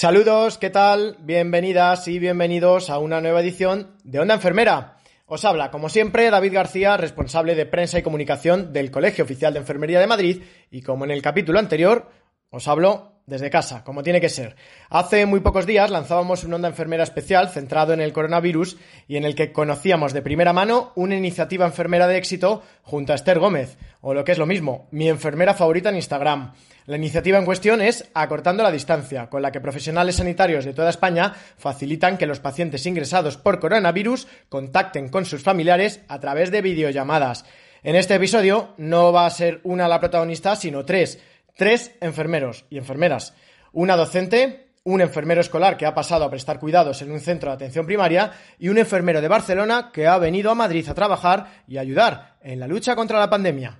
[0.00, 1.18] Saludos, ¿qué tal?
[1.20, 4.96] Bienvenidas y bienvenidos a una nueva edición de Onda Enfermera.
[5.26, 9.58] Os habla, como siempre, David García, responsable de prensa y comunicación del Colegio Oficial de
[9.58, 12.08] Enfermería de Madrid, y como en el capítulo anterior,
[12.48, 14.56] os hablo desde casa, como tiene que ser.
[14.88, 19.24] Hace muy pocos días lanzábamos una onda enfermera especial centrado en el coronavirus y en
[19.24, 23.76] el que conocíamos de primera mano una iniciativa enfermera de éxito junto a Esther Gómez,
[24.00, 26.54] o lo que es lo mismo, mi enfermera favorita en Instagram.
[26.90, 30.90] La iniciativa en cuestión es Acortando la Distancia, con la que profesionales sanitarios de toda
[30.90, 36.62] España facilitan que los pacientes ingresados por coronavirus contacten con sus familiares a través de
[36.62, 37.44] videollamadas.
[37.84, 41.20] En este episodio no va a ser una la protagonista, sino tres
[41.56, 43.34] tres enfermeros y enfermeras,
[43.70, 47.54] una docente, un enfermero escolar que ha pasado a prestar cuidados en un centro de
[47.54, 51.78] atención primaria y un enfermero de Barcelona que ha venido a Madrid a trabajar y
[51.78, 53.78] ayudar en la lucha contra la pandemia.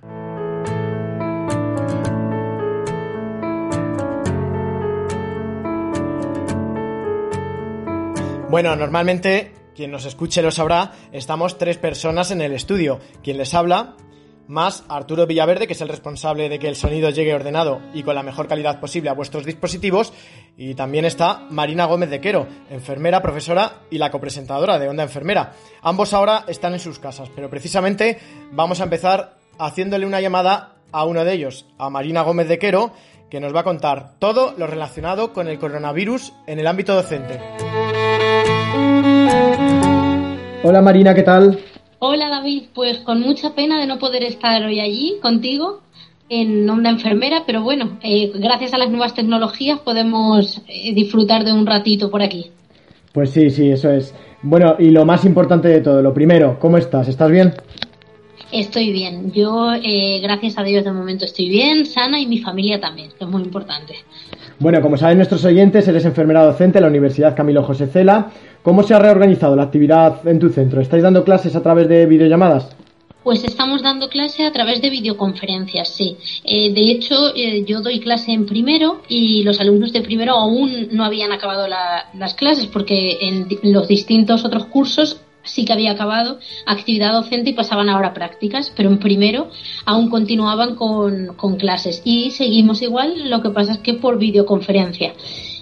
[8.51, 12.99] Bueno, normalmente, quien nos escuche lo sabrá, estamos tres personas en el estudio.
[13.23, 13.95] Quien les habla,
[14.49, 18.13] más Arturo Villaverde, que es el responsable de que el sonido llegue ordenado y con
[18.13, 20.11] la mejor calidad posible a vuestros dispositivos.
[20.57, 25.53] Y también está Marina Gómez de Quero, enfermera, profesora y la copresentadora de Onda Enfermera.
[25.81, 28.19] Ambos ahora están en sus casas, pero precisamente
[28.51, 32.91] vamos a empezar haciéndole una llamada a uno de ellos, a Marina Gómez de Quero,
[33.29, 37.39] que nos va a contar todo lo relacionado con el coronavirus en el ámbito docente.
[40.63, 41.59] Hola Marina, ¿qué tal?
[41.99, 45.81] Hola David, pues con mucha pena de no poder estar hoy allí contigo
[46.29, 51.51] en Onda Enfermera, pero bueno, eh, gracias a las nuevas tecnologías podemos eh, disfrutar de
[51.51, 52.51] un ratito por aquí.
[53.11, 54.13] Pues sí, sí, eso es.
[54.41, 57.09] Bueno, y lo más importante de todo, lo primero, ¿cómo estás?
[57.09, 57.53] ¿Estás bien?
[58.51, 59.31] Estoy bien.
[59.31, 63.23] Yo, eh, gracias a Dios, de momento estoy bien, sana y mi familia también, que
[63.23, 63.95] es muy importante.
[64.59, 68.31] Bueno, como saben nuestros oyentes, eres enfermera docente en la Universidad Camilo José Cela.
[68.61, 70.81] ¿Cómo se ha reorganizado la actividad en tu centro?
[70.81, 72.75] ¿Estáis dando clases a través de videollamadas?
[73.23, 76.17] Pues estamos dando clase a través de videoconferencias, sí.
[76.43, 80.89] Eh, de hecho, eh, yo doy clase en primero y los alumnos de primero aún
[80.91, 86.39] no habían acabado las clases porque en los distintos otros cursos sí que había acabado
[86.65, 89.49] actividad docente y pasaban ahora prácticas, pero en primero
[89.85, 95.13] aún continuaban con, con clases y seguimos igual, lo que pasa es que por videoconferencia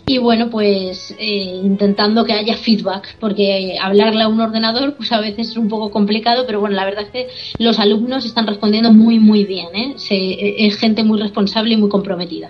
[0.09, 5.19] y bueno, pues eh, intentando que haya feedback, porque hablarle a un ordenador pues a
[5.19, 7.27] veces es un poco complicado, pero bueno, la verdad es que
[7.59, 9.95] los alumnos están respondiendo muy, muy bien, ¿eh?
[10.57, 12.49] es gente muy responsable y muy comprometida.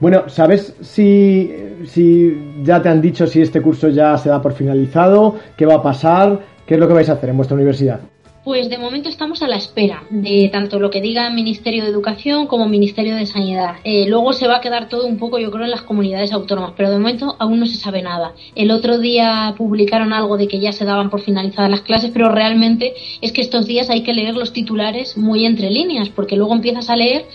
[0.00, 1.50] Bueno, ¿sabes si,
[1.86, 5.36] si ya te han dicho si este curso ya se da por finalizado?
[5.56, 6.51] ¿Qué va a pasar?
[6.72, 8.00] ¿Qué es lo que vais a hacer en vuestra universidad?
[8.44, 11.90] Pues de momento estamos a la espera de tanto lo que diga el Ministerio de
[11.90, 13.76] Educación como el Ministerio de Sanidad.
[13.84, 16.72] Eh, luego se va a quedar todo un poco, yo creo, en las comunidades autónomas,
[16.76, 18.32] pero de momento aún no se sabe nada.
[18.56, 22.30] El otro día publicaron algo de que ya se daban por finalizadas las clases, pero
[22.30, 26.52] realmente es que estos días hay que leer los titulares muy entre líneas, porque luego
[26.52, 27.26] empiezas a leer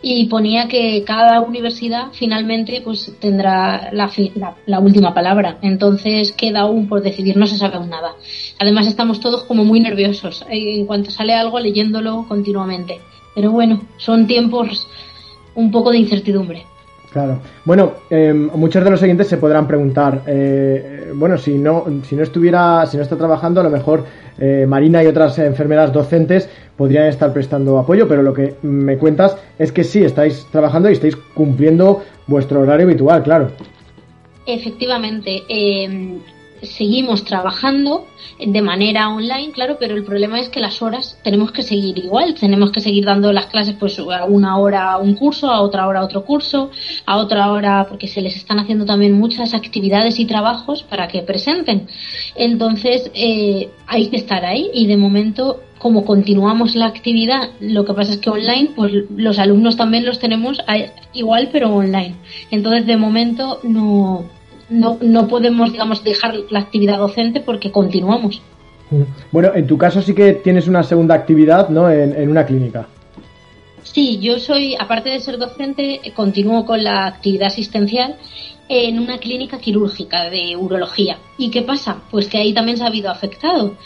[0.00, 4.10] y ponía que cada universidad finalmente pues tendrá la,
[4.64, 5.58] la última palabra.
[5.60, 8.14] Entonces queda aún por decidir, no se sabe aún nada.
[8.58, 13.00] Además estamos todos como muy nerviosos en cuanto sale algo leyéndolo continuamente.
[13.34, 14.86] Pero bueno, son tiempos
[15.54, 16.64] un poco de incertidumbre.
[17.14, 17.38] Claro.
[17.64, 22.24] Bueno, em, muchos de los oyentes se podrán preguntar, eh, bueno, si no, si no
[22.24, 24.04] estuviera, si no está trabajando, a lo mejor
[24.36, 29.36] eh, Marina y otras enfermeras docentes podrían estar prestando apoyo, pero lo que me cuentas
[29.60, 33.52] es que sí, estáis trabajando y estáis cumpliendo vuestro horario habitual, claro.
[34.44, 35.42] Efectivamente.
[36.64, 38.06] Eh, seguimos trabajando
[38.38, 42.34] de manera online, claro, pero el problema es que las horas tenemos que seguir igual,
[42.34, 46.02] tenemos que seguir dando las clases pues a una hora un curso, a otra hora
[46.02, 46.70] otro curso,
[47.06, 51.22] a otra hora porque se les están haciendo también muchas actividades y trabajos para que
[51.22, 51.86] presenten.
[52.34, 57.92] Entonces eh, hay que estar ahí y de momento como continuamos la actividad, lo que
[57.92, 60.58] pasa es que online, pues los alumnos también los tenemos
[61.12, 62.14] igual pero online.
[62.50, 64.24] Entonces de momento no
[64.68, 68.42] no, no podemos, digamos, dejar la actividad docente porque continuamos.
[69.32, 71.90] Bueno, en tu caso sí que tienes una segunda actividad, ¿no?
[71.90, 72.86] En, en una clínica.
[73.82, 78.16] Sí, yo soy, aparte de ser docente, continúo con la actividad asistencial
[78.68, 81.18] en una clínica quirúrgica de urología.
[81.36, 81.98] ¿Y qué pasa?
[82.10, 83.76] Pues que ahí también se ha habido afectado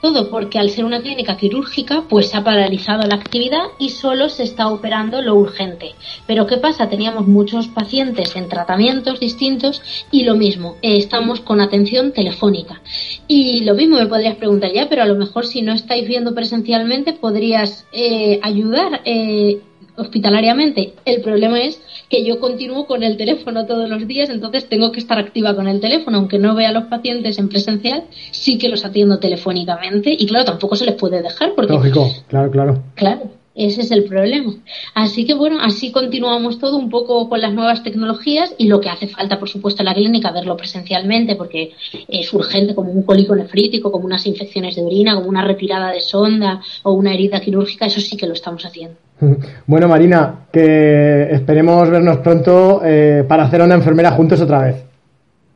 [0.00, 4.28] todo porque al ser una clínica quirúrgica, pues se ha paralizado la actividad y solo
[4.28, 5.94] se está operando lo urgente.
[6.26, 6.88] Pero ¿qué pasa?
[6.88, 12.80] Teníamos muchos pacientes en tratamientos distintos y lo mismo, eh, estamos con atención telefónica.
[13.28, 16.34] Y lo mismo me podrías preguntar ya, pero a lo mejor si no estáis viendo
[16.34, 19.00] presencialmente podrías eh, ayudar.
[19.04, 19.60] Eh,
[19.96, 20.94] hospitalariamente.
[21.04, 25.00] El problema es que yo continúo con el teléfono todos los días, entonces tengo que
[25.00, 28.68] estar activa con el teléfono, aunque no vea a los pacientes en presencial, sí que
[28.68, 31.72] los atiendo telefónicamente y claro, tampoco se les puede dejar porque...
[31.72, 32.82] Lógico, claro, claro.
[32.94, 33.30] Claro.
[33.56, 34.52] Ese es el problema.
[34.94, 38.90] Así que bueno, así continuamos todo un poco con las nuevas tecnologías y lo que
[38.90, 41.72] hace falta, por supuesto, en la clínica, verlo presencialmente porque
[42.06, 46.00] es urgente, como un cólico nefrítico, como unas infecciones de orina, como una retirada de
[46.00, 48.98] sonda o una herida quirúrgica, eso sí que lo estamos haciendo.
[49.66, 54.86] Bueno, Marina, que esperemos vernos pronto eh, para hacer una enfermera juntos otra vez.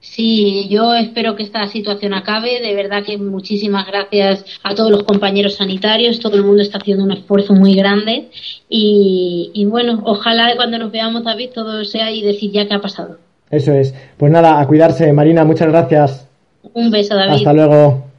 [0.01, 2.61] Sí, yo espero que esta situación acabe.
[2.61, 6.21] De verdad que muchísimas gracias a todos los compañeros sanitarios.
[6.21, 8.31] Todo el mundo está haciendo un esfuerzo muy grande.
[8.69, 13.19] Y, bueno, ojalá cuando nos veamos, David, todo sea y decir ya qué ha pasado.
[13.51, 13.95] Eso es.
[14.17, 15.13] Pues nada, a cuidarse.
[15.13, 16.27] Marina, muchas gracias.
[16.73, 17.35] Un beso, David.
[17.35, 18.10] Hasta luego.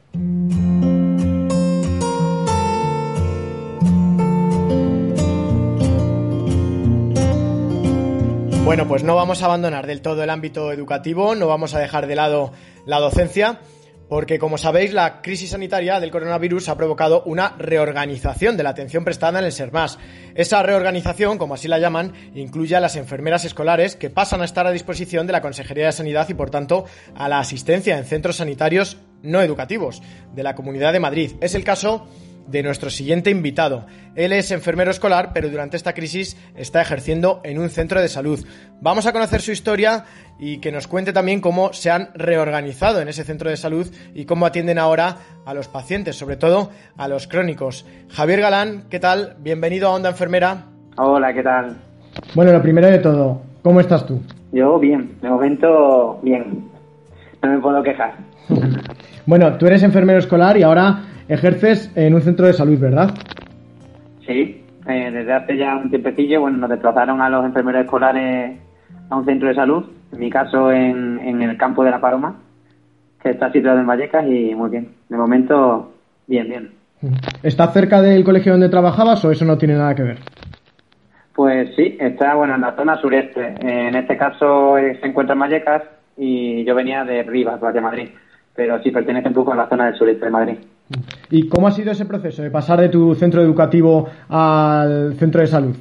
[8.64, 12.06] Bueno, pues no vamos a abandonar del todo el ámbito educativo, no vamos a dejar
[12.06, 12.52] de lado
[12.86, 13.58] la docencia,
[14.08, 19.04] porque como sabéis, la crisis sanitaria del coronavirus ha provocado una reorganización de la atención
[19.04, 19.98] prestada en el SERMAS.
[20.36, 24.66] Esa reorganización, como así la llaman, incluye a las enfermeras escolares que pasan a estar
[24.66, 26.84] a disposición de la Consejería de Sanidad y, por tanto,
[27.16, 30.02] a la asistencia en centros sanitarios no educativos
[30.34, 31.32] de la Comunidad de Madrid.
[31.40, 32.06] Es el caso
[32.46, 33.86] de nuestro siguiente invitado.
[34.14, 38.44] Él es enfermero escolar, pero durante esta crisis está ejerciendo en un centro de salud.
[38.80, 40.04] Vamos a conocer su historia
[40.38, 44.24] y que nos cuente también cómo se han reorganizado en ese centro de salud y
[44.24, 47.86] cómo atienden ahora a los pacientes, sobre todo a los crónicos.
[48.10, 49.36] Javier Galán, ¿qué tal?
[49.40, 50.66] Bienvenido a Onda Enfermera.
[50.96, 51.76] Hola, ¿qué tal?
[52.34, 54.20] Bueno, lo primero de todo, ¿cómo estás tú?
[54.52, 56.71] Yo bien, de momento bien.
[57.42, 58.14] No me puedo quejar.
[59.26, 63.10] bueno, tú eres enfermero escolar y ahora ejerces en un centro de salud, ¿verdad?
[64.26, 68.58] Sí, eh, desde hace ya un tiempecillo, bueno, nos desplazaron a los enfermeros escolares
[69.10, 72.36] a un centro de salud, en mi caso en, en el campo de la Paloma,
[73.22, 74.88] que está situado en Vallecas y muy bien.
[75.08, 75.92] De momento,
[76.26, 76.70] bien, bien.
[77.42, 80.18] ¿Está cerca del colegio donde trabajabas o eso no tiene nada que ver?
[81.34, 83.54] Pues sí, está bueno en la zona sureste.
[83.60, 85.82] En este caso eh, se encuentra en Vallecas
[86.16, 88.08] y yo venía de Rivas, de Madrid,
[88.54, 90.58] pero sí pertenece un poco a la zona del sureste de Madrid.
[91.30, 95.46] ¿Y cómo ha sido ese proceso de pasar de tu centro educativo al centro de
[95.46, 95.76] salud?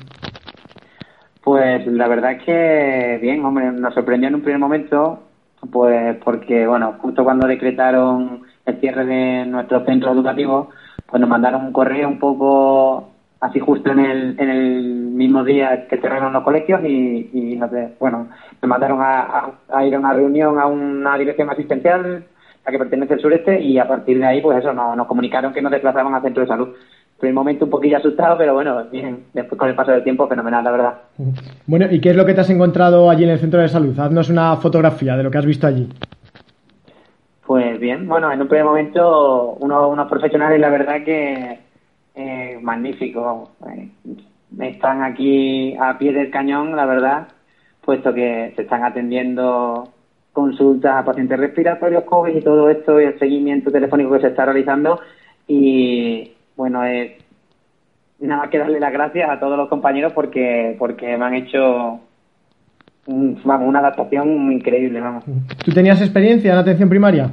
[1.43, 5.23] Pues la verdad es que bien, hombre, nos sorprendió en un primer momento,
[5.71, 10.69] pues porque, bueno, justo cuando decretaron el cierre de nuestro centro educativo,
[11.07, 13.10] pues nos mandaron un correo un poco
[13.41, 17.69] así justo en el, en el mismo día que cerraron los colegios y, y nos,
[17.99, 18.29] bueno,
[18.61, 22.23] nos mandaron a, a ir a una reunión a una dirección asistencial
[22.65, 25.61] a que pertenece al sureste y a partir de ahí, pues eso, nos, comunicaron que
[25.61, 26.69] nos desplazaban al centro de salud.
[27.21, 30.63] el momento un poquillo asustado, pero bueno, bien, después con el paso del tiempo, fenomenal,
[30.63, 30.93] la verdad.
[31.65, 33.97] Bueno, ¿y qué es lo que te has encontrado allí en el centro de salud?
[33.99, 35.89] Haznos una fotografía de lo que has visto allí.
[37.45, 41.59] Pues bien, bueno, en un primer momento unos, profesionales, la verdad que
[42.15, 43.49] eh, magníficos.
[43.67, 43.89] Eh,
[44.59, 47.27] están aquí a pie del cañón, la verdad,
[47.83, 49.89] puesto que se están atendiendo
[50.33, 54.45] consultas a pacientes respiratorios COVID y todo esto y el seguimiento telefónico que se está
[54.45, 54.99] realizando.
[55.47, 57.11] Y bueno, es
[58.19, 61.99] nada que darle las gracias a todos los compañeros porque, porque me han hecho
[63.07, 65.01] una adaptación increíble.
[65.01, 65.23] Vamos.
[65.65, 67.31] ¿Tú tenías experiencia en atención primaria?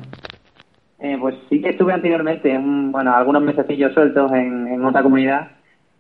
[1.01, 5.49] Eh, pues sí que estuve anteriormente, bueno, algunos mesecillos sueltos en, en otra comunidad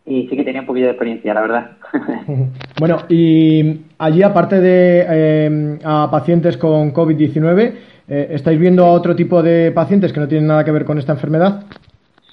[0.09, 1.71] y sí que tenía un poquillo de experiencia, la verdad.
[2.81, 7.75] bueno, y allí, aparte de eh, a pacientes con COVID-19,
[8.09, 10.99] eh, ¿estáis viendo a otro tipo de pacientes que no tienen nada que ver con
[10.99, 11.64] esta enfermedad?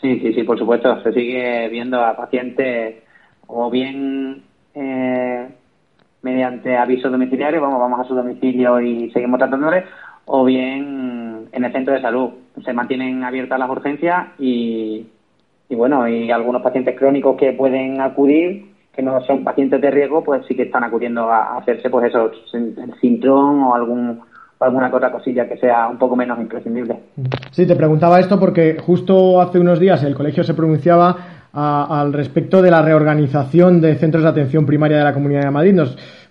[0.02, 1.02] Sí, sí, sí, por supuesto.
[1.04, 2.96] Se sigue viendo a pacientes
[3.48, 4.44] o bien
[4.74, 5.48] eh,
[6.22, 9.84] mediante aviso domiciliario, vamos, vamos a su domicilio y seguimos tratándoles,
[10.26, 12.30] o bien en el centro de salud.
[12.64, 15.08] Se mantienen abiertas las urgencias y
[15.70, 20.24] y bueno, y algunos pacientes crónicos que pueden acudir, que no son pacientes de riesgo,
[20.24, 24.22] pues sí que están acudiendo a hacerse pues eso, el cintrón o algún
[24.58, 26.98] alguna otra cosilla que sea un poco menos imprescindible.
[27.52, 31.18] Sí, te preguntaba esto porque justo hace unos días el colegio se pronunciaba
[31.56, 35.74] al respecto de la reorganización de centros de atención primaria de la Comunidad de Madrid.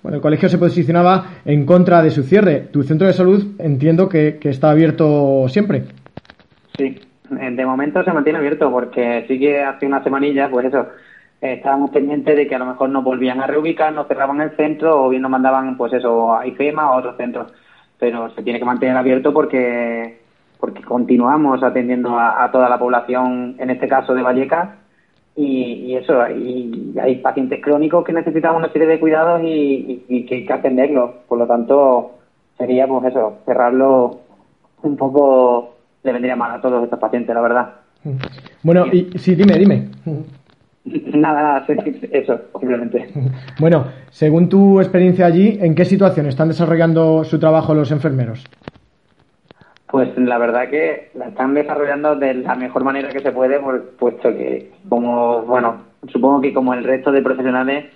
[0.02, 2.60] bueno, el colegio se posicionaba en contra de su cierre.
[2.60, 5.84] Tu centro de salud entiendo que, está abierto siempre.
[6.76, 7.00] Sí,
[7.40, 10.88] eh, de momento se mantiene abierto porque sí que hace una semanilla, pues eso,
[11.40, 15.04] estábamos pendientes de que a lo mejor nos volvían a reubicar, nos cerraban el centro
[15.04, 17.52] o bien nos mandaban, pues eso, a IFEMA o a otros centros.
[17.98, 20.24] Pero se tiene que mantener abierto porque
[20.64, 24.70] porque continuamos atendiendo a, toda la población, en este caso de Vallecas,
[25.36, 30.46] y, eso, y hay pacientes crónicos que necesitan una serie de cuidados y, que hay
[30.46, 31.10] que atenderlos.
[31.28, 32.12] Por lo tanto,
[32.56, 34.20] sería pues eso, cerrarlo
[34.82, 37.70] un poco, le vendría mal a todos estos pacientes, la verdad.
[38.62, 39.88] Bueno, y sí, dime, dime.
[40.84, 41.66] Nada, nada,
[42.12, 43.08] eso, simplemente.
[43.58, 48.44] Bueno, según tu experiencia allí, ¿en qué situación están desarrollando su trabajo los enfermeros?
[49.94, 53.60] Pues la verdad que la están desarrollando de la mejor manera que se puede,
[53.96, 57.92] puesto que, como, bueno, supongo que como el resto de profesionales,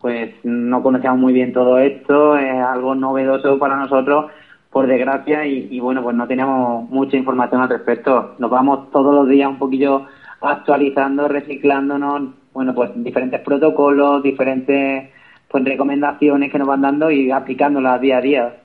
[0.00, 4.30] pues no conocíamos muy bien todo esto, es algo novedoso para nosotros,
[4.70, 8.36] por desgracia, y, bueno, pues no teníamos mucha información al respecto.
[8.38, 10.06] Nos vamos todos los días un poquillo
[10.40, 15.10] actualizando, reciclándonos, bueno, pues diferentes protocolos, diferentes
[15.48, 18.56] pues recomendaciones que nos van dando y aplicándolas día a día.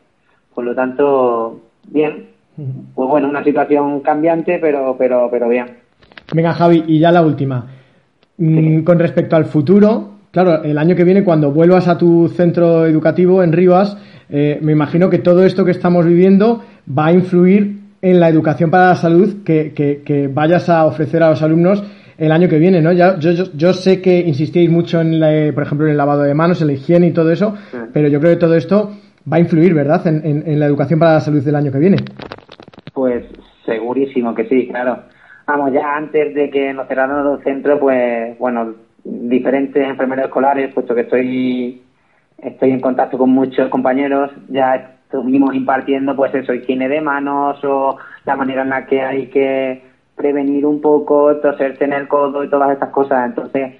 [0.53, 5.65] Por lo tanto, bien, pues bueno, una situación cambiante, pero, pero, pero bien.
[6.33, 7.65] Venga, Javi, y ya la última.
[8.38, 12.85] Mm, con respecto al futuro, claro, el año que viene, cuando vuelvas a tu centro
[12.85, 13.97] educativo en Rivas,
[14.29, 16.63] eh, me imagino que todo esto que estamos viviendo
[16.97, 21.29] va a influir en la educación para la salud que, que, vayas a ofrecer a
[21.29, 21.83] los alumnos
[22.17, 22.91] el año que viene, ¿no?
[22.91, 26.62] Ya, yo, yo, sé que insistíais mucho, en por ejemplo, en el lavado de manos,
[26.62, 27.55] en la higiene y todo eso,
[27.93, 28.91] pero yo creo que todo esto
[29.31, 31.97] va a influir, ¿verdad?, en, en la educación para la salud del año que viene.
[32.95, 33.25] Pues
[33.65, 35.03] segurísimo que sí, claro.
[35.45, 38.73] Vamos, ya antes de que nos cerraran los centros, pues bueno,
[39.03, 41.83] diferentes enfermeros escolares, puesto que estoy,
[42.37, 47.97] estoy en contacto con muchos compañeros, ya estuvimos impartiendo pues eso, higiene de manos o
[48.23, 49.83] la manera en la que hay que
[50.15, 53.25] prevenir un poco, toserse en el codo y todas estas cosas.
[53.25, 53.75] Entonces,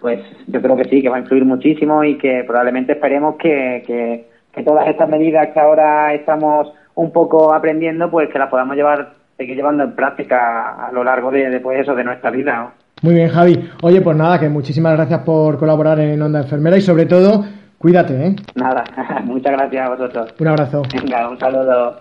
[0.00, 3.82] pues yo creo que sí, que va a influir muchísimo y que probablemente esperemos que,
[3.86, 8.76] que, que todas estas medidas que ahora estamos un poco aprendiendo, pues que la podamos
[8.76, 12.72] llevar, seguir llevando en práctica a lo largo de, pues eso, de nuestra vida.
[13.02, 13.70] Muy bien, Javi.
[13.82, 17.44] Oye, pues nada, que muchísimas gracias por colaborar en Onda Enfermera y sobre todo,
[17.78, 18.36] cuídate, ¿eh?
[18.54, 18.84] Nada,
[19.24, 20.34] muchas gracias a vosotros.
[20.38, 20.82] Un abrazo.
[20.94, 21.98] Venga, un saludo.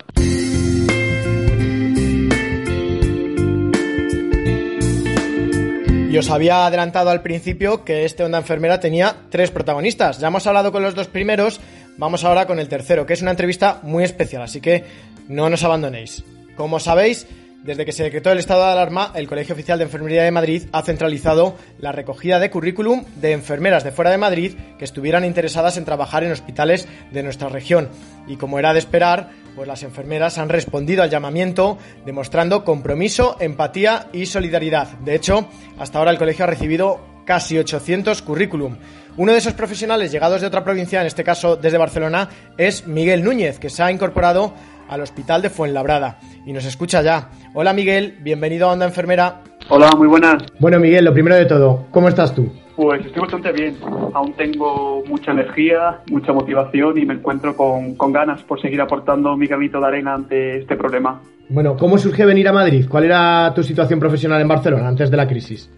[6.14, 10.20] Y os había adelantado al principio que este Onda Enfermera tenía tres protagonistas.
[10.20, 11.60] Ya hemos hablado con los dos primeros,
[11.98, 14.84] vamos ahora con el tercero, que es una entrevista muy especial, así que
[15.28, 16.24] no nos abandonéis.
[16.56, 17.28] Como sabéis,
[17.64, 20.64] desde que se decretó el estado de alarma, el Colegio Oficial de Enfermería de Madrid
[20.74, 25.78] ha centralizado la recogida de currículum de enfermeras de fuera de Madrid que estuvieran interesadas
[25.78, 27.88] en trabajar en hospitales de nuestra región.
[28.28, 34.10] Y como era de esperar, pues las enfermeras han respondido al llamamiento demostrando compromiso, empatía
[34.12, 34.90] y solidaridad.
[35.00, 35.48] De hecho,
[35.80, 38.76] hasta ahora el colegio ha recibido casi 800 currículum.
[39.16, 43.24] Uno de esos profesionales llegados de otra provincia, en este caso desde Barcelona, es Miguel
[43.24, 44.54] Núñez, que se ha incorporado
[44.90, 46.18] al Hospital de Fuenlabrada
[46.48, 47.30] y nos escucha ya.
[47.54, 49.42] Hola Miguel, bienvenido a Onda Enfermera.
[49.70, 50.42] Hola, muy buenas.
[50.58, 52.52] Bueno Miguel, lo primero de todo, ¿cómo estás tú?
[52.76, 53.78] Pues estoy bastante bien.
[54.16, 59.38] Aún tengo mucha energía, mucha motivación y me encuentro con, con ganas por seguir aportando
[59.38, 61.22] mi granito de arena ante este problema.
[61.50, 62.88] Bueno, ¿cómo surge venir a Madrid?
[62.90, 65.70] ¿Cuál era tu situación profesional en Barcelona antes de la crisis?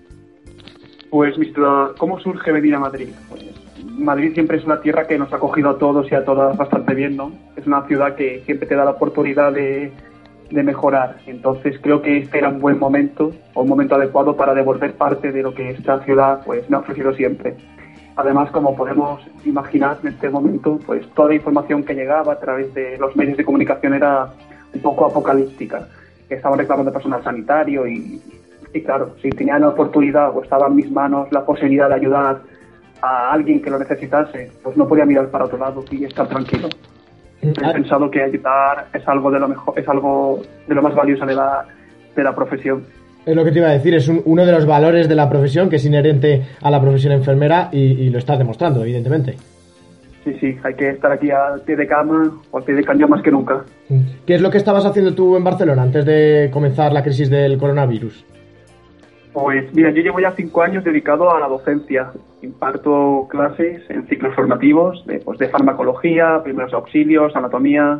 [1.15, 1.33] Pues,
[1.97, 3.07] ¿cómo surge venir a Madrid?
[3.29, 3.45] Pues,
[3.85, 6.93] Madrid siempre es una tierra que nos ha cogido a todos y a todas bastante
[6.93, 7.31] bien, ¿no?
[7.55, 9.93] Es una ciudad que siempre te da la oportunidad de,
[10.51, 11.15] mejorar.
[11.25, 15.31] Entonces creo que este era un buen momento, o un momento adecuado para devolver parte
[15.31, 17.55] de lo que esta ciudad pues me ha ofrecido siempre.
[18.17, 22.73] Además, como podemos imaginar en este momento, pues toda la información que llegaba a través
[22.73, 24.33] de los medios de comunicación era
[24.73, 25.87] un poco apocalíptica.
[26.29, 28.21] Estaban reclamando personal sanitario y
[28.75, 32.41] y claro, si tenía la oportunidad o estaba en mis manos la posibilidad de ayudar
[33.01, 36.67] a alguien que lo necesitase, pues no podía mirar para otro lado y estar tranquilo.
[37.41, 37.71] Mm, He ah.
[37.71, 41.35] pensado que ayudar es algo de lo mejor, es algo de lo más valioso de
[41.35, 41.65] la,
[42.15, 42.83] de la profesión.
[43.25, 45.69] Es lo que te iba a decir, es uno de los valores de la profesión
[45.69, 49.37] que es inherente a la profesión enfermera y, lo estás demostrando, evidentemente.
[50.25, 53.09] Sí, sí, hay que estar aquí al pie de cama o al pie de cañón
[53.09, 53.63] más que nunca.
[53.87, 53.99] Mm.
[54.27, 57.57] ¿Qué es lo que estabas haciendo tú en Barcelona antes de comenzar la crisis del
[57.57, 58.25] coronavirus?
[59.35, 62.09] Pues mira, yo llevo ya cinco años dedicado a la docencia.
[62.41, 67.99] Imparto clases en ciclos formativos de, pues, de farmacología, primeros auxilios, anatomía,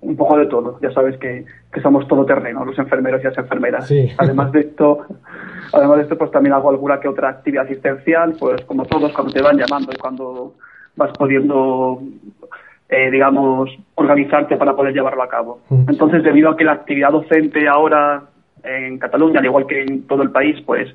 [0.00, 0.78] un poco de todo.
[0.80, 3.92] Ya sabes que, que somos todoterreno, los enfermeros y las enfermeras.
[4.16, 5.04] Además de esto,
[5.72, 9.32] además de esto, pues también hago alguna que otra actividad asistencial, pues como todos cuando
[9.32, 10.54] te van llamando y cuando
[10.94, 12.00] vas pudiendo
[12.88, 15.58] eh, digamos, organizarte para poder llevarlo a cabo.
[15.68, 15.86] Mm.
[15.88, 18.22] Entonces, debido a que la actividad docente ahora
[18.66, 20.88] en Cataluña, al igual que en todo el país, pues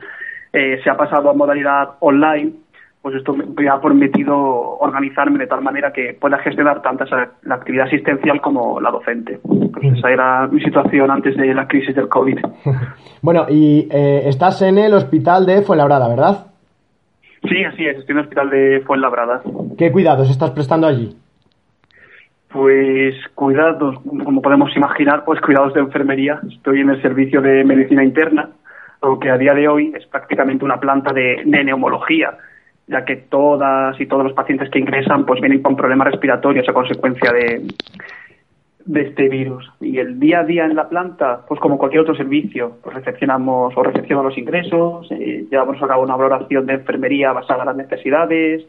[0.54, 2.54] eh, se ha pasado a modalidad online,
[3.02, 4.36] pues esto me ha permitido
[4.80, 7.06] organizarme de tal manera que pueda gestionar tanto
[7.44, 9.40] la actividad asistencial como la docente.
[9.44, 12.40] Pues esa era mi situación antes de la crisis del COVID.
[13.22, 16.48] bueno, y eh, estás en el hospital de Fuenlabrada, ¿verdad?
[17.50, 19.42] Sí, así es, estoy en el hospital de Fuenlabrada.
[19.78, 21.16] ¿Qué cuidados estás prestando allí?
[22.52, 26.42] Pues cuidados, como podemos imaginar, pues cuidados de enfermería.
[26.52, 28.50] Estoy en el servicio de medicina interna,
[29.00, 32.38] aunque a día de hoy es prácticamente una planta de, neumología,
[32.88, 36.74] ya que todas y todos los pacientes que ingresan pues vienen con problemas respiratorios a
[36.74, 37.68] consecuencia de,
[38.86, 39.72] de este virus.
[39.80, 43.74] Y el día a día en la planta, pues como cualquier otro servicio, pues recepcionamos
[43.78, 47.78] o recepcionamos los ingresos, eh, llevamos a cabo una valoración de enfermería basada en las
[47.78, 48.66] necesidades,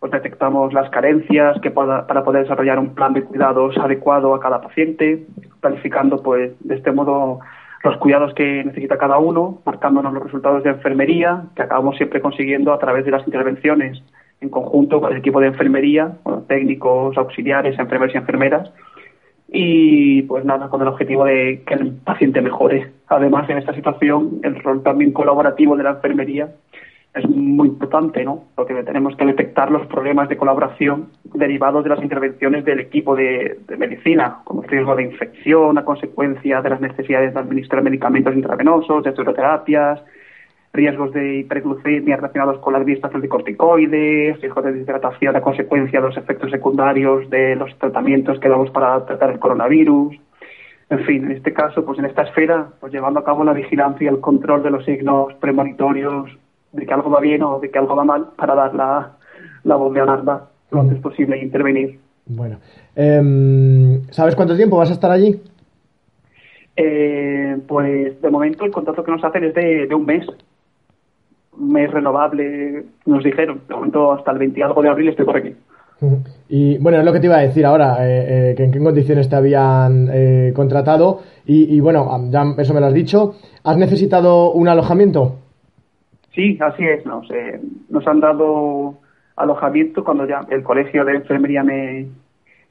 [0.00, 4.60] pues detectamos las carencias que para poder desarrollar un plan de cuidados adecuado a cada
[4.60, 5.26] paciente,
[5.60, 7.40] planificando pues de este modo
[7.82, 12.72] los cuidados que necesita cada uno, marcándonos los resultados de enfermería que acabamos siempre consiguiendo
[12.72, 14.02] a través de las intervenciones
[14.40, 16.12] en conjunto con el equipo de enfermería,
[16.46, 18.70] técnicos, auxiliares, enfermeros y enfermeras,
[19.48, 22.92] y pues nada, con el objetivo de que el paciente mejore.
[23.06, 26.50] Además, en esta situación, el rol también colaborativo de la enfermería
[27.16, 28.44] es muy importante, ¿no?
[28.54, 33.58] Porque tenemos que detectar los problemas de colaboración derivados de las intervenciones del equipo de,
[33.78, 39.02] medicina, como el riesgo de infección a consecuencia de las necesidades de administrar medicamentos intravenosos,
[39.02, 40.02] de terapias,
[40.74, 46.08] riesgos de hiperglucemia relacionados con la administración de corticoides, riesgos de deshidratación a consecuencia de
[46.08, 50.16] los efectos secundarios de los tratamientos que damos para tratar el coronavirus.
[50.90, 54.04] En fin, en este caso, pues en esta esfera, pues llevando a cabo la vigilancia
[54.04, 56.30] y el control de los signos premonitorios
[56.72, 59.16] de que algo va bien o de que algo va mal para dar la,
[59.64, 61.98] la de alarma lo antes posible e intervenir.
[62.26, 62.58] Bueno,
[62.94, 65.40] em, ¿sabes cuánto tiempo vas a estar allí?
[66.76, 70.26] Eh, pues de momento el contrato que nos hacen es de, un mes.
[71.58, 73.62] Un mes renovable, nos dijeron.
[73.68, 75.54] De momento hasta el 20 algo de abril estoy por aquí.
[76.48, 78.78] Y bueno, es lo que te iba a decir ahora, eh, eh, que en qué
[78.78, 81.22] condiciones te habían contratado.
[81.44, 83.34] Y, y, bueno, ya eso me lo has dicho.
[83.64, 85.38] ¿Has necesitado un alojamiento?
[86.36, 87.04] Sí, así es.
[87.06, 88.98] Nos, eh, nos han dado
[89.36, 92.06] alojamiento cuando ya el colegio de enfermería me,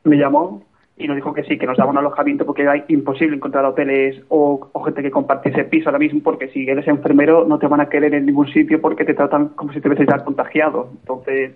[0.03, 0.63] me llamó
[0.98, 4.22] y nos dijo que sí, que nos daba un alojamiento porque era imposible encontrar hoteles
[4.29, 7.89] o, gente que compartiese piso ahora mismo porque si eres enfermero no te van a
[7.89, 10.89] querer en ningún sitio porque te tratan como si te hubieses ya contagiado.
[11.01, 11.55] Entonces,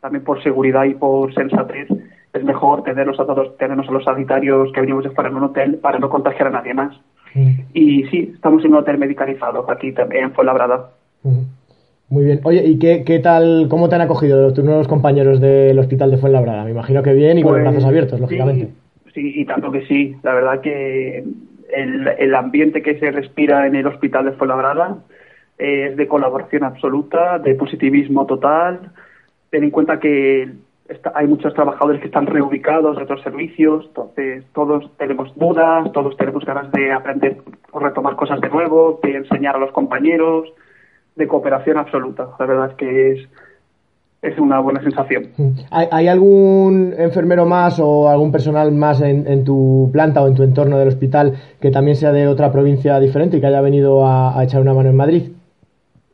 [0.00, 1.88] también por seguridad y por sensatez
[2.34, 5.44] es mejor tenerlos a todos, tenernos a los sanitarios que venimos de fuera en un
[5.44, 6.94] hotel para no contagiar a nadie más.
[7.74, 10.90] Y sí, estamos en un hotel medicalizado aquí también en Fuenlabrada.
[12.08, 12.40] Muy bien.
[12.44, 16.18] Oye, ¿y qué, qué tal, cómo te han acogido tus nuevos compañeros del Hospital de
[16.18, 16.64] Fuenlabrada?
[16.64, 18.68] Me imagino que bien y con los pues, brazos abiertos, lógicamente.
[19.12, 20.16] Sí, y tanto que sí.
[20.22, 21.24] La verdad que
[21.74, 24.98] el, el ambiente que se respira en el Hospital de Fuenlabrada
[25.58, 28.92] es de colaboración absoluta, de positivismo total.
[29.50, 30.48] Ten en cuenta que
[31.14, 36.44] hay muchos trabajadores que están reubicados de otros servicios, entonces todos tenemos dudas, todos tenemos
[36.44, 37.38] ganas de aprender
[37.72, 40.52] o retomar cosas de nuevo, de enseñar a los compañeros
[41.16, 42.28] de cooperación absoluta.
[42.38, 43.28] La verdad es que es,
[44.22, 45.28] es una buena sensación.
[45.70, 50.78] ¿Hay, algún enfermero más o algún personal más en, tu planta o en tu entorno
[50.78, 54.60] del hospital que también sea de otra provincia diferente y que haya venido a, echar
[54.60, 55.22] una mano en Madrid?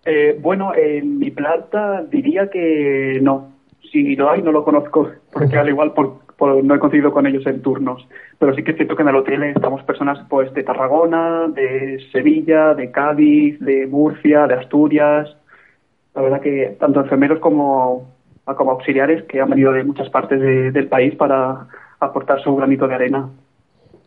[0.05, 3.51] Eh, bueno, en mi planta diría que no.
[3.91, 6.22] Si lo hay, no lo conozco, porque al igual por,
[6.63, 8.07] no he coincidido con ellos en turnos.
[8.39, 12.01] Pero sí que es cierto que en el hotel estamos personas pues de Tarragona, de
[12.13, 15.37] Sevilla, de Cádiz, de Murcia, de Asturias.
[16.15, 18.09] La verdad que tanto enfermeros como,
[18.45, 21.67] como auxiliares que han venido de muchas partes del país para
[22.01, 23.29] aportar su granito de arena.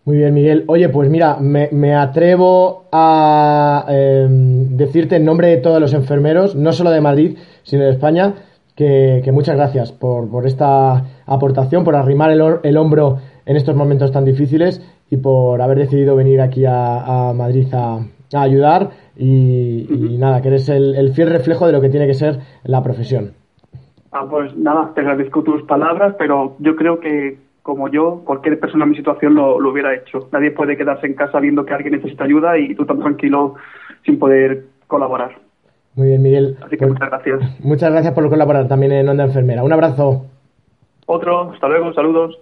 [0.05, 0.65] Muy bien, Miguel.
[0.67, 6.73] Oye, pues mira, me, atrevo a em, decirte en nombre de todos los enfermeros, no
[6.73, 8.35] solo de Madrid, sino de España,
[8.75, 14.11] que, muchas gracias por, por, esta aportación, por arrimar el, el, hombro en estos momentos
[14.11, 17.99] tan difíciles y por haber decidido venir aquí a, Madrid a,
[18.33, 22.83] ayudar y, nada, que eres el, fiel reflejo de lo que tiene que ser la
[22.83, 23.31] profesión.
[24.11, 28.83] Ah, pues nada, te agradezco tus palabras, pero yo creo que como yo, cualquier persona
[28.83, 30.29] en mi situación lo, lo hubiera hecho.
[30.31, 33.55] Nadie puede quedarse en casa viendo que alguien necesita ayuda y tú tan tranquilo
[34.05, 35.44] sin poder colaborar.
[35.95, 36.57] Muy bien, Miguel.
[36.61, 37.59] Así que muchas gracias.
[37.61, 39.63] Muchas gracias por colaborar también en Onda Enfermera.
[39.63, 40.25] Un abrazo.
[41.05, 42.37] Otro, hasta luego, saludos.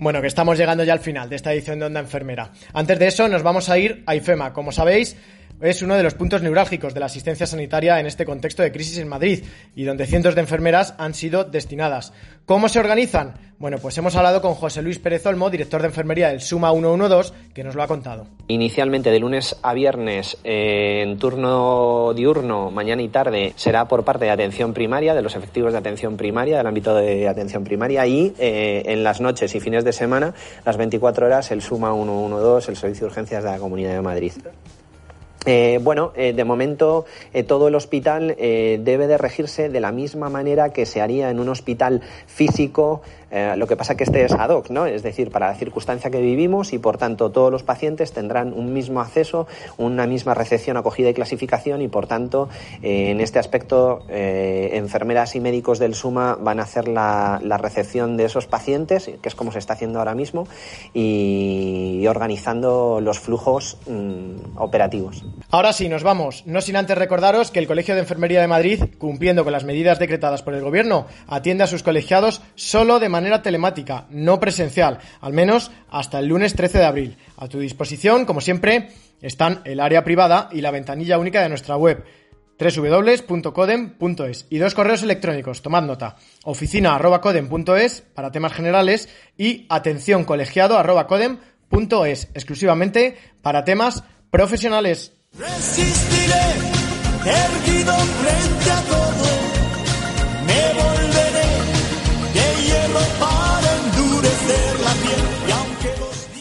[0.00, 2.50] Bueno, que estamos llegando ya al final de esta edición de Onda Enfermera.
[2.72, 4.52] Antes de eso, nos vamos a ir a IFEMA.
[4.52, 5.16] Como sabéis,
[5.60, 8.98] es uno de los puntos neurálgicos de la asistencia sanitaria en este contexto de crisis
[8.98, 9.44] en Madrid
[9.74, 12.12] y donde cientos de enfermeras han sido destinadas.
[12.46, 13.34] ¿Cómo se organizan?
[13.58, 17.34] Bueno, pues hemos hablado con José Luis Pérez Olmo, director de enfermería del Suma 112,
[17.52, 18.26] que nos lo ha contado.
[18.46, 24.26] Inicialmente de lunes a viernes eh, en turno diurno, mañana y tarde, será por parte
[24.26, 28.32] de atención primaria, de los efectivos de atención primaria, del ámbito de atención primaria y
[28.38, 32.76] eh, en las noches y fines de semana, las 24 horas, el Suma 112, el
[32.76, 34.32] Servicio de Urgencias de la Comunidad de Madrid.
[35.46, 40.28] Eh, bueno, eh, de momento eh, todo el hospital debe de regirse de la misma
[40.28, 44.32] manera que se haría en un hospital físico eh, lo que pasa que este es
[44.32, 44.86] ad hoc, ¿no?
[44.86, 48.72] Es decir, para la circunstancia que vivimos y por tanto todos los pacientes tendrán un
[48.72, 52.48] mismo acceso, una misma recepción, acogida y clasificación y por tanto
[52.82, 58.16] eh, en este aspecto eh, enfermeras y médicos del SUMA van a hacer la, recepción
[58.16, 60.46] de esos pacientes, que es como se está haciendo ahora mismo,
[60.94, 65.24] y, organizando los flujos mm, operativos.
[65.50, 66.44] Ahora sí, nos vamos.
[66.46, 69.98] No sin antes recordaros que el Colegio de Enfermería de Madrid, cumpliendo con las medidas
[69.98, 74.98] decretadas por el Gobierno, atiende a sus colegiados solo de manera manera telemática, no presencial,
[75.20, 77.16] al menos hasta el lunes 13 de abril.
[77.36, 81.76] A tu disposición, como siempre, están el área privada y la ventanilla única de nuestra
[81.76, 82.04] web
[82.58, 93.64] www.codem.es y dos correos electrónicos, tomad nota, oficina.codem.es para temas generales y atencióncolegiado.codem.es exclusivamente para
[93.64, 95.12] temas profesionales.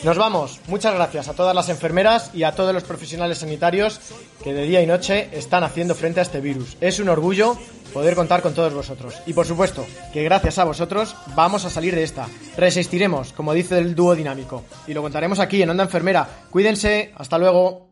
[0.08, 0.62] Nos vamos.
[0.68, 4.00] Muchas gracias a todas las enfermeras y a todos los profesionales sanitarios
[4.42, 6.78] que de día y noche están haciendo frente a este virus.
[6.80, 7.58] Es un orgullo
[7.94, 9.16] poder contar con todos vosotros.
[9.26, 12.26] Y por supuesto, que gracias a vosotros vamos a salir de esta.
[12.56, 14.64] Resistiremos, como dice el dúo dinámico.
[14.88, 16.26] Y lo contaremos aquí en Onda Enfermera.
[16.52, 17.12] Cuídense.
[17.18, 17.87] Hasta luego.